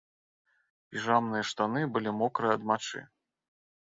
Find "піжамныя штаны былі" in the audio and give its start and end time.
0.93-2.13